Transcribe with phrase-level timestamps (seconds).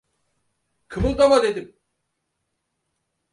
[0.87, 1.75] Kımıldama dedim!